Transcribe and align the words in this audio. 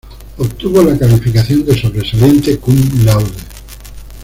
Obtuvo 0.39 0.81
la 0.81 0.97
calificación 0.97 1.63
de 1.63 1.79
sobresaliente 1.79 2.57
cum 2.57 2.75
laude. 3.05 3.29